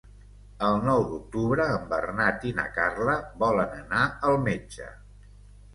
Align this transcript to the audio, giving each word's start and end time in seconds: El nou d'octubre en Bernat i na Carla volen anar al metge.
El 0.67 0.77
nou 0.87 1.03
d'octubre 1.11 1.67
en 1.75 1.85
Bernat 1.93 2.49
i 2.53 2.55
na 2.61 2.67
Carla 2.79 3.19
volen 3.45 3.79
anar 3.83 4.05
al 4.31 4.41
metge. 4.49 4.95